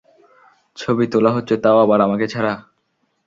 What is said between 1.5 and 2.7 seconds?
তাও আবার আমাকে ছাড়া?